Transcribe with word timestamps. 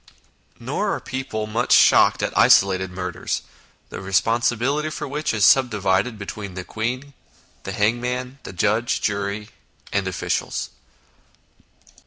Nor 0.59 0.95
are 0.95 0.99
people 0.99 1.45
much 1.45 1.71
shocked 1.73 2.23
at 2.23 2.35
isolated 2.35 2.89
murders, 2.89 3.43
the 3.89 4.01
responsibility 4.01 4.89
for 4.89 5.07
which 5.07 5.31
is 5.31 5.45
subdivided 5.45 6.17
between 6.17 6.55
the 6.55 6.63
Queen, 6.63 7.13
the 7.65 7.71
hangman, 7.71 8.39
the 8.41 8.51
judge, 8.51 8.99
jury, 8.99 9.49
and 9.93 10.07
officials. 10.07 10.71